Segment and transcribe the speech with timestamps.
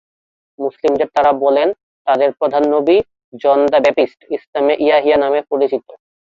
[0.59, 1.67] মুসলিমদের তারা বলেন,
[2.07, 2.97] তাদের প্রধান নবী
[3.33, 5.85] জন দ্যা ব্যাপ্টিস্ট, ইসলামে ইয়াহিয়া নামে পরিচিত।